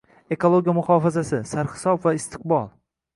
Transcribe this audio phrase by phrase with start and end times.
[0.35, 2.73] Ekologiya muhofazasi: sarhisob va istiqbolng